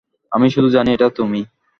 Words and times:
আমি 0.31 0.47
শুধু 0.49 0.69
জানি 0.69 0.89
এটা 0.93 1.07
তুমিই। 1.17 1.43